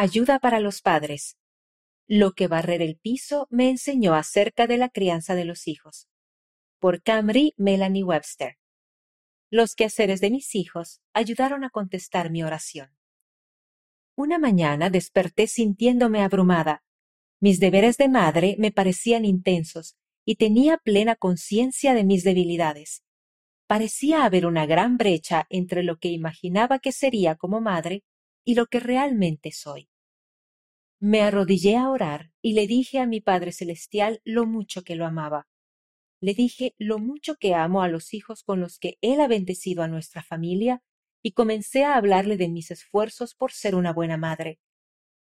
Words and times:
Ayuda 0.00 0.38
para 0.38 0.60
los 0.60 0.80
padres. 0.80 1.36
Lo 2.06 2.34
que 2.34 2.46
barrer 2.46 2.82
el 2.82 2.98
piso 2.98 3.48
me 3.50 3.68
enseñó 3.68 4.14
acerca 4.14 4.68
de 4.68 4.76
la 4.76 4.90
crianza 4.90 5.34
de 5.34 5.44
los 5.44 5.66
hijos. 5.66 6.06
Por 6.78 7.02
Camry 7.02 7.52
Melanie 7.56 8.04
Webster. 8.04 8.58
Los 9.50 9.74
quehaceres 9.74 10.20
de 10.20 10.30
mis 10.30 10.54
hijos 10.54 11.00
ayudaron 11.14 11.64
a 11.64 11.70
contestar 11.70 12.30
mi 12.30 12.44
oración. 12.44 12.96
Una 14.14 14.38
mañana 14.38 14.88
desperté 14.88 15.48
sintiéndome 15.48 16.22
abrumada. 16.22 16.84
Mis 17.40 17.58
deberes 17.58 17.96
de 17.96 18.08
madre 18.08 18.54
me 18.56 18.70
parecían 18.70 19.24
intensos 19.24 19.96
y 20.24 20.36
tenía 20.36 20.76
plena 20.76 21.16
conciencia 21.16 21.94
de 21.94 22.04
mis 22.04 22.22
debilidades. 22.22 23.02
Parecía 23.66 24.24
haber 24.24 24.46
una 24.46 24.64
gran 24.64 24.96
brecha 24.96 25.48
entre 25.50 25.82
lo 25.82 25.98
que 25.98 26.10
imaginaba 26.10 26.78
que 26.78 26.92
sería 26.92 27.34
como 27.34 27.60
madre 27.60 28.04
y 28.44 28.54
lo 28.54 28.66
que 28.66 28.80
realmente 28.80 29.52
soy. 29.52 29.88
Me 31.00 31.22
arrodillé 31.22 31.76
a 31.76 31.90
orar 31.90 32.32
y 32.42 32.54
le 32.54 32.66
dije 32.66 32.98
a 32.98 33.06
mi 33.06 33.20
Padre 33.20 33.52
Celestial 33.52 34.20
lo 34.24 34.46
mucho 34.46 34.82
que 34.82 34.96
lo 34.96 35.06
amaba. 35.06 35.46
Le 36.20 36.34
dije 36.34 36.74
lo 36.78 36.98
mucho 36.98 37.36
que 37.36 37.54
amo 37.54 37.82
a 37.82 37.88
los 37.88 38.14
hijos 38.14 38.42
con 38.42 38.60
los 38.60 38.78
que 38.78 38.98
Él 39.00 39.20
ha 39.20 39.28
bendecido 39.28 39.84
a 39.84 39.88
nuestra 39.88 40.22
familia 40.22 40.82
y 41.22 41.32
comencé 41.32 41.84
a 41.84 41.96
hablarle 41.96 42.36
de 42.36 42.48
mis 42.48 42.72
esfuerzos 42.72 43.34
por 43.34 43.52
ser 43.52 43.76
una 43.76 43.92
buena 43.92 44.16
madre, 44.16 44.58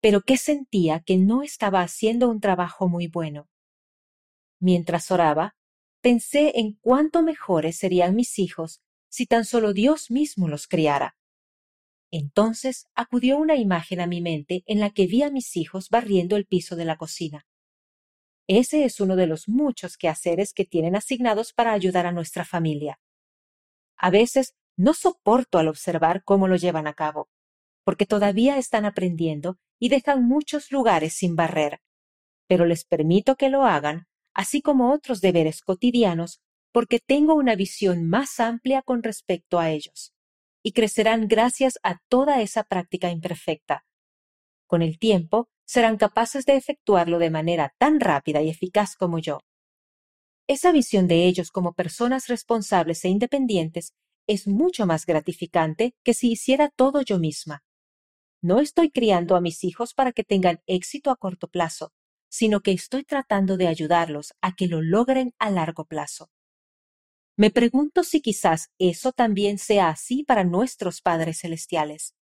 pero 0.00 0.22
que 0.22 0.38
sentía 0.38 1.00
que 1.00 1.18
no 1.18 1.42
estaba 1.42 1.82
haciendo 1.82 2.30
un 2.30 2.40
trabajo 2.40 2.88
muy 2.88 3.06
bueno. 3.06 3.50
Mientras 4.60 5.10
oraba, 5.10 5.54
pensé 6.00 6.52
en 6.58 6.78
cuánto 6.80 7.22
mejores 7.22 7.76
serían 7.76 8.14
mis 8.14 8.38
hijos 8.38 8.80
si 9.10 9.26
tan 9.26 9.44
solo 9.44 9.74
Dios 9.74 10.10
mismo 10.10 10.48
los 10.48 10.66
criara. 10.66 11.17
Entonces 12.10 12.86
acudió 12.94 13.36
una 13.36 13.56
imagen 13.56 14.00
a 14.00 14.06
mi 14.06 14.22
mente 14.22 14.62
en 14.66 14.80
la 14.80 14.90
que 14.90 15.06
vi 15.06 15.22
a 15.22 15.30
mis 15.30 15.56
hijos 15.56 15.90
barriendo 15.90 16.36
el 16.36 16.46
piso 16.46 16.74
de 16.74 16.86
la 16.86 16.96
cocina. 16.96 17.46
Ese 18.46 18.84
es 18.84 19.00
uno 19.00 19.14
de 19.14 19.26
los 19.26 19.46
muchos 19.48 19.98
quehaceres 19.98 20.54
que 20.54 20.64
tienen 20.64 20.96
asignados 20.96 21.52
para 21.52 21.72
ayudar 21.72 22.06
a 22.06 22.12
nuestra 22.12 22.46
familia. 22.46 22.98
A 23.96 24.10
veces 24.10 24.54
no 24.76 24.94
soporto 24.94 25.58
al 25.58 25.68
observar 25.68 26.22
cómo 26.24 26.48
lo 26.48 26.56
llevan 26.56 26.86
a 26.86 26.94
cabo, 26.94 27.28
porque 27.84 28.06
todavía 28.06 28.56
están 28.56 28.86
aprendiendo 28.86 29.58
y 29.78 29.90
dejan 29.90 30.24
muchos 30.24 30.72
lugares 30.72 31.12
sin 31.12 31.36
barrer, 31.36 31.80
pero 32.46 32.64
les 32.64 32.84
permito 32.84 33.36
que 33.36 33.50
lo 33.50 33.64
hagan, 33.64 34.06
así 34.32 34.62
como 34.62 34.92
otros 34.92 35.20
deberes 35.20 35.60
cotidianos, 35.60 36.40
porque 36.72 37.00
tengo 37.00 37.34
una 37.34 37.54
visión 37.54 38.08
más 38.08 38.40
amplia 38.40 38.80
con 38.80 39.02
respecto 39.02 39.58
a 39.58 39.70
ellos 39.70 40.14
y 40.68 40.72
crecerán 40.72 41.28
gracias 41.28 41.78
a 41.82 41.98
toda 42.10 42.42
esa 42.42 42.62
práctica 42.62 43.10
imperfecta. 43.10 43.86
Con 44.66 44.82
el 44.82 44.98
tiempo, 44.98 45.48
serán 45.64 45.96
capaces 45.96 46.44
de 46.44 46.56
efectuarlo 46.56 47.18
de 47.18 47.30
manera 47.30 47.72
tan 47.78 48.00
rápida 48.00 48.42
y 48.42 48.50
eficaz 48.50 48.94
como 48.94 49.18
yo. 49.18 49.40
Esa 50.46 50.70
visión 50.70 51.08
de 51.08 51.24
ellos 51.24 51.50
como 51.50 51.72
personas 51.72 52.26
responsables 52.26 53.02
e 53.06 53.08
independientes 53.08 53.94
es 54.26 54.46
mucho 54.46 54.84
más 54.84 55.06
gratificante 55.06 55.94
que 56.04 56.12
si 56.12 56.32
hiciera 56.32 56.68
todo 56.68 57.00
yo 57.00 57.18
misma. 57.18 57.64
No 58.42 58.60
estoy 58.60 58.90
criando 58.90 59.36
a 59.36 59.40
mis 59.40 59.64
hijos 59.64 59.94
para 59.94 60.12
que 60.12 60.22
tengan 60.22 60.60
éxito 60.66 61.10
a 61.10 61.16
corto 61.16 61.48
plazo, 61.48 61.94
sino 62.28 62.60
que 62.60 62.72
estoy 62.72 63.04
tratando 63.04 63.56
de 63.56 63.68
ayudarlos 63.68 64.34
a 64.42 64.54
que 64.54 64.66
lo 64.66 64.82
logren 64.82 65.32
a 65.38 65.48
largo 65.48 65.86
plazo. 65.86 66.28
Me 67.38 67.52
pregunto 67.52 68.02
si 68.02 68.20
quizás 68.20 68.72
eso 68.80 69.12
también 69.12 69.58
sea 69.58 69.90
así 69.90 70.24
para 70.24 70.42
nuestros 70.42 71.00
padres 71.00 71.38
celestiales. 71.38 72.16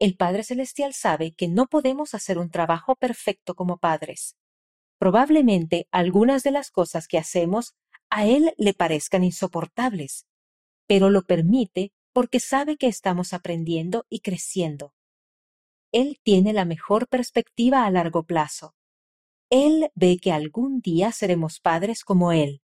El 0.00 0.16
Padre 0.16 0.42
Celestial 0.42 0.94
sabe 0.94 1.32
que 1.32 1.46
no 1.46 1.68
podemos 1.68 2.12
hacer 2.12 2.38
un 2.38 2.50
trabajo 2.50 2.96
perfecto 2.96 3.54
como 3.54 3.78
padres. 3.78 4.34
Probablemente 4.98 5.86
algunas 5.92 6.42
de 6.42 6.50
las 6.50 6.72
cosas 6.72 7.06
que 7.06 7.18
hacemos 7.18 7.76
a 8.10 8.26
Él 8.26 8.52
le 8.58 8.74
parezcan 8.74 9.22
insoportables, 9.22 10.26
pero 10.88 11.08
lo 11.08 11.22
permite 11.22 11.92
porque 12.12 12.40
sabe 12.40 12.76
que 12.76 12.88
estamos 12.88 13.34
aprendiendo 13.34 14.06
y 14.08 14.22
creciendo. 14.22 14.92
Él 15.92 16.18
tiene 16.24 16.52
la 16.52 16.64
mejor 16.64 17.06
perspectiva 17.06 17.86
a 17.86 17.90
largo 17.92 18.24
plazo. 18.24 18.74
Él 19.50 19.92
ve 19.94 20.16
que 20.20 20.32
algún 20.32 20.80
día 20.80 21.12
seremos 21.12 21.60
padres 21.60 22.02
como 22.02 22.32
Él 22.32 22.60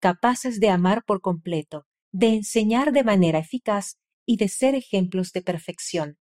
capaces 0.00 0.58
de 0.58 0.70
amar 0.70 1.04
por 1.04 1.20
completo, 1.20 1.86
de 2.10 2.34
enseñar 2.34 2.92
de 2.92 3.04
manera 3.04 3.38
eficaz 3.38 3.98
y 4.26 4.36
de 4.36 4.48
ser 4.48 4.74
ejemplos 4.74 5.32
de 5.32 5.42
perfección. 5.42 6.18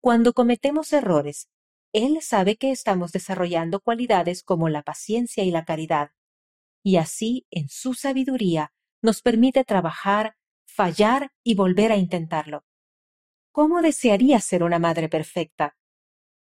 Cuando 0.00 0.32
cometemos 0.32 0.92
errores, 0.92 1.48
Él 1.92 2.18
sabe 2.22 2.56
que 2.56 2.72
estamos 2.72 3.12
desarrollando 3.12 3.80
cualidades 3.80 4.42
como 4.42 4.68
la 4.68 4.82
paciencia 4.82 5.44
y 5.44 5.50
la 5.50 5.64
caridad, 5.64 6.10
y 6.82 6.96
así, 6.96 7.46
en 7.50 7.68
su 7.68 7.94
sabiduría, 7.94 8.72
nos 9.02 9.20
permite 9.20 9.64
trabajar, 9.64 10.36
fallar 10.66 11.32
y 11.42 11.54
volver 11.54 11.90
a 11.90 11.96
intentarlo. 11.96 12.64
¿Cómo 13.50 13.82
desearía 13.82 14.38
ser 14.40 14.62
una 14.62 14.78
madre 14.78 15.08
perfecta? 15.08 15.76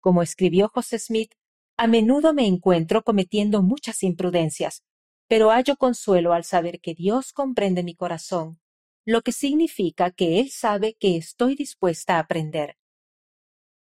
Como 0.00 0.22
escribió 0.22 0.68
José 0.68 0.98
Smith, 0.98 1.32
a 1.78 1.86
menudo 1.86 2.34
me 2.34 2.46
encuentro 2.46 3.02
cometiendo 3.02 3.62
muchas 3.62 4.02
imprudencias, 4.02 4.82
pero 5.28 5.50
hallo 5.50 5.76
consuelo 5.76 6.32
al 6.32 6.44
saber 6.44 6.80
que 6.80 6.94
Dios 6.94 7.32
comprende 7.32 7.82
mi 7.82 7.94
corazón, 7.94 8.60
lo 9.04 9.22
que 9.22 9.32
significa 9.32 10.10
que 10.10 10.40
Él 10.40 10.50
sabe 10.50 10.94
que 10.94 11.16
estoy 11.16 11.54
dispuesta 11.54 12.16
a 12.16 12.20
aprender. 12.20 12.76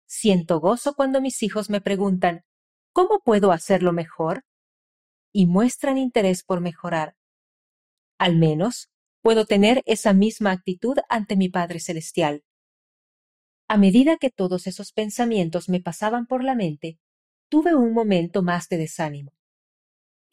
Siento 0.06 0.60
gozo 0.60 0.94
cuando 0.94 1.20
mis 1.20 1.42
hijos 1.42 1.70
me 1.70 1.80
preguntan 1.80 2.44
¿Cómo 2.92 3.20
puedo 3.24 3.50
hacerlo 3.50 3.92
mejor? 3.92 4.44
y 5.32 5.46
muestran 5.46 5.98
interés 5.98 6.44
por 6.44 6.60
mejorar. 6.60 7.16
Al 8.18 8.36
menos 8.36 8.88
puedo 9.20 9.46
tener 9.46 9.82
esa 9.84 10.12
misma 10.12 10.52
actitud 10.52 10.96
ante 11.08 11.34
mi 11.36 11.48
Padre 11.48 11.80
Celestial. 11.80 12.44
A 13.66 13.76
medida 13.76 14.16
que 14.16 14.30
todos 14.30 14.68
esos 14.68 14.92
pensamientos 14.92 15.68
me 15.68 15.80
pasaban 15.80 16.26
por 16.26 16.44
la 16.44 16.54
mente, 16.54 17.00
tuve 17.48 17.74
un 17.74 17.92
momento 17.92 18.44
más 18.44 18.68
de 18.68 18.76
desánimo. 18.76 19.32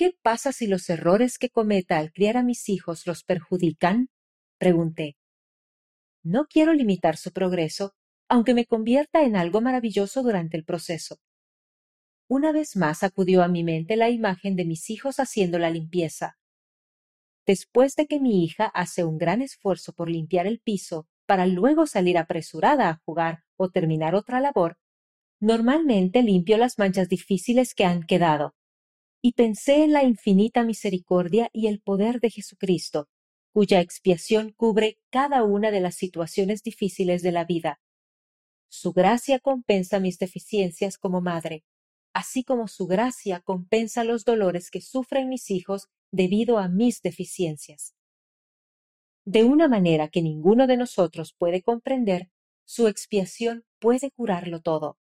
¿Qué 0.02 0.18
pasa 0.20 0.52
si 0.52 0.66
los 0.66 0.90
errores 0.90 1.38
que 1.38 1.52
cometa 1.52 2.00
al 2.00 2.12
criar 2.12 2.36
a 2.36 2.42
mis 2.42 2.70
hijos 2.70 3.06
los 3.06 3.24
perjudican? 3.24 4.10
pregunté. 4.58 5.16
No 6.24 6.48
quiero 6.48 6.74
limitar 6.74 7.18
su 7.18 7.32
progreso, 7.32 7.94
aunque 8.28 8.56
me 8.56 8.66
convierta 8.66 9.22
en 9.22 9.36
algo 9.36 9.62
maravilloso 9.62 10.24
durante 10.24 10.58
el 10.58 10.66
proceso. 10.66 11.20
Una 12.28 12.52
vez 12.52 12.76
más 12.76 13.04
acudió 13.04 13.44
a 13.44 13.48
mi 13.48 13.64
mente 13.64 13.96
la 13.96 14.10
imagen 14.10 14.56
de 14.56 14.66
mis 14.66 14.90
hijos 14.90 15.20
haciendo 15.20 15.60
la 15.60 15.70
limpieza. 15.70 16.40
Después 17.46 17.96
de 17.96 18.08
que 18.08 18.20
mi 18.20 18.44
hija 18.44 18.66
hace 18.74 19.04
un 19.04 19.20
gran 19.20 19.44
esfuerzo 19.44 19.94
por 19.94 20.10
limpiar 20.10 20.48
el 20.48 20.62
piso 20.62 21.08
para 21.28 21.46
luego 21.46 21.86
salir 21.86 22.18
apresurada 22.18 22.90
a 22.90 23.00
jugar 23.06 23.44
o 23.56 23.70
terminar 23.70 24.16
otra 24.16 24.40
labor, 24.40 24.80
normalmente 25.40 26.24
limpio 26.24 26.58
las 26.58 26.80
manchas 26.80 27.08
difíciles 27.08 27.76
que 27.76 27.86
han 27.86 28.02
quedado 28.02 28.56
y 29.22 29.34
pensé 29.34 29.84
en 29.84 29.94
la 29.94 30.04
infinita 30.04 30.64
misericordia 30.64 31.50
y 31.54 31.68
el 31.68 31.80
poder 31.82 32.20
de 32.20 32.32
Jesucristo, 32.32 33.08
cuya 33.54 33.80
expiación 33.80 34.52
cubre 34.52 35.00
cada 35.10 35.44
una 35.44 35.72
de 35.72 35.82
las 35.82 35.96
situaciones 35.96 36.64
difíciles 36.64 37.22
de 37.22 37.32
la 37.32 37.46
vida. 37.46 37.80
Su 38.68 38.94
gracia 38.94 39.40
compensa 39.40 40.00
mis 40.00 40.18
deficiencias 40.18 40.98
como 40.98 41.22
madre, 41.22 41.66
así 42.14 42.44
como 42.44 42.68
su 42.68 42.88
gracia 42.88 43.42
compensa 43.42 44.04
los 44.04 44.26
dolores 44.26 44.72
que 44.72 44.82
sufren 44.82 45.30
mis 45.30 45.52
hijos 45.52 45.88
debido 46.12 46.58
a 46.58 46.68
mis 46.68 47.02
deficiencias. 47.02 47.94
De 49.26 49.44
una 49.44 49.68
manera 49.68 50.08
que 50.08 50.22
ninguno 50.22 50.66
de 50.66 50.78
nosotros 50.78 51.36
puede 51.38 51.62
comprender, 51.62 52.32
su 52.66 52.88
expiación 52.88 53.66
puede 53.80 54.12
curarlo 54.12 54.62
todo. 54.62 54.98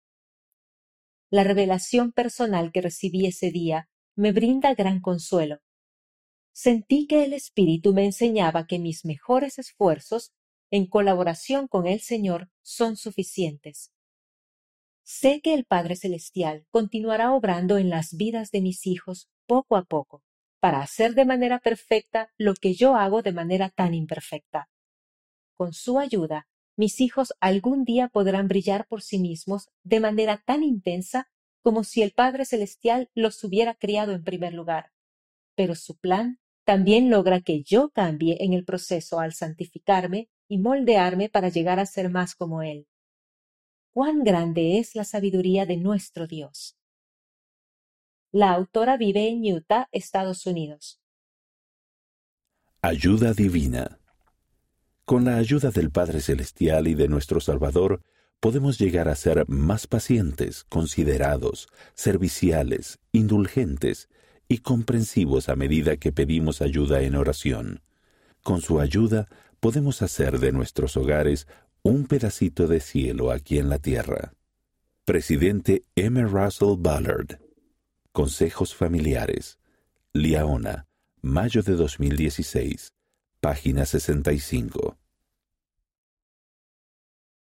La 1.31 1.43
revelación 1.43 2.11
personal 2.11 2.71
que 2.71 2.81
recibí 2.81 3.25
ese 3.25 3.51
día 3.51 3.89
me 4.15 4.31
brinda 4.31 4.73
gran 4.73 5.01
consuelo. 5.01 5.59
Sentí 6.53 7.07
que 7.07 7.23
el 7.23 7.33
Espíritu 7.33 7.93
me 7.93 8.05
enseñaba 8.05 8.67
que 8.67 8.79
mis 8.79 9.05
mejores 9.05 9.57
esfuerzos, 9.57 10.31
en 10.69 10.87
colaboración 10.87 11.67
con 11.67 11.87
el 11.87 12.01
Señor, 12.01 12.49
son 12.61 12.97
suficientes. 12.97 13.91
Sé 15.03 15.41
que 15.41 15.53
el 15.53 15.65
Padre 15.65 15.95
Celestial 15.95 16.65
continuará 16.69 17.33
obrando 17.33 17.77
en 17.77 17.89
las 17.89 18.15
vidas 18.15 18.51
de 18.51 18.61
mis 18.61 18.85
hijos 18.85 19.29
poco 19.45 19.75
a 19.75 19.83
poco, 19.83 20.23
para 20.59 20.81
hacer 20.81 21.15
de 21.15 21.25
manera 21.25 21.59
perfecta 21.59 22.31
lo 22.37 22.53
que 22.53 22.75
yo 22.75 22.95
hago 22.95 23.21
de 23.21 23.33
manera 23.33 23.69
tan 23.69 23.93
imperfecta. 23.93 24.69
Con 25.57 25.73
su 25.73 25.99
ayuda, 25.99 26.47
mis 26.77 27.01
hijos 27.01 27.33
algún 27.39 27.83
día 27.83 28.07
podrán 28.07 28.47
brillar 28.47 28.87
por 28.87 29.01
sí 29.01 29.19
mismos 29.19 29.69
de 29.83 29.99
manera 29.99 30.41
tan 30.45 30.63
intensa 30.63 31.29
como 31.61 31.83
si 31.83 32.01
el 32.01 32.11
Padre 32.11 32.45
Celestial 32.45 33.09
los 33.13 33.43
hubiera 33.43 33.75
criado 33.75 34.13
en 34.13 34.23
primer 34.23 34.53
lugar. 34.53 34.91
Pero 35.55 35.75
su 35.75 35.97
plan 35.97 36.39
también 36.63 37.09
logra 37.09 37.41
que 37.41 37.63
yo 37.63 37.89
cambie 37.89 38.37
en 38.41 38.53
el 38.53 38.65
proceso 38.65 39.19
al 39.19 39.33
santificarme 39.33 40.29
y 40.47 40.57
moldearme 40.57 41.29
para 41.29 41.49
llegar 41.49 41.79
a 41.79 41.85
ser 41.85 42.09
más 42.09 42.35
como 42.35 42.61
Él. 42.61 42.87
cuán 43.93 44.23
grande 44.23 44.79
es 44.79 44.95
la 44.95 45.03
sabiduría 45.03 45.65
de 45.65 45.77
nuestro 45.77 46.25
Dios. 46.25 46.77
La 48.31 48.53
autora 48.53 48.95
vive 48.95 49.27
en 49.27 49.43
Utah, 49.53 49.89
Estados 49.91 50.45
Unidos. 50.45 51.01
Ayuda 52.81 53.33
divina. 53.33 53.99
Con 55.03 55.25
la 55.25 55.35
ayuda 55.35 55.71
del 55.71 55.91
Padre 55.91 56.21
Celestial 56.21 56.87
y 56.87 56.93
de 56.93 57.09
nuestro 57.09 57.41
Salvador, 57.41 58.01
podemos 58.41 58.79
llegar 58.79 59.07
a 59.07 59.15
ser 59.15 59.47
más 59.47 59.87
pacientes, 59.87 60.65
considerados, 60.67 61.69
serviciales, 61.93 62.99
indulgentes 63.11 64.09
y 64.49 64.57
comprensivos 64.57 65.47
a 65.47 65.55
medida 65.55 65.95
que 65.95 66.11
pedimos 66.11 66.61
ayuda 66.61 67.01
en 67.03 67.15
oración. 67.15 67.81
Con 68.43 68.59
su 68.61 68.81
ayuda 68.81 69.29
podemos 69.59 70.01
hacer 70.01 70.39
de 70.39 70.51
nuestros 70.51 70.97
hogares 70.97 71.47
un 71.83 72.07
pedacito 72.07 72.67
de 72.67 72.79
cielo 72.79 73.31
aquí 73.31 73.59
en 73.59 73.69
la 73.69 73.77
tierra. 73.77 74.33
Presidente 75.05 75.83
M. 75.95 76.23
Russell 76.23 76.77
Ballard. 76.79 77.39
Consejos 78.11 78.73
familiares. 78.73 79.59
Liaona, 80.13 80.87
mayo 81.21 81.61
de 81.61 81.75
2016, 81.75 82.91
página 83.39 83.85
65. 83.85 84.97